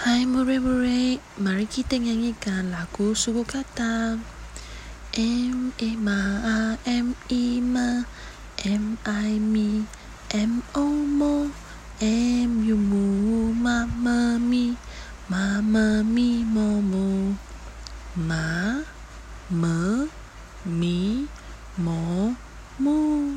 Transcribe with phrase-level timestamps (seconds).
[0.00, 3.12] Hai murid-murid, mari kita nyanyikan lagu.
[5.12, 5.90] M E
[6.40, 7.12] A M
[8.64, 9.84] M I mi.
[10.32, 11.52] M O mo
[12.00, 12.80] M U
[14.40, 14.72] mi.
[15.28, 17.36] Mama mi momo
[18.16, 18.80] ma
[19.52, 20.08] mơ
[20.64, 21.28] mi
[21.76, 22.32] mo
[22.80, 23.29] mu